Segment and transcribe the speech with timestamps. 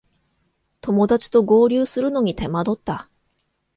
[0.81, 3.07] 友だちと合流するのに手間取った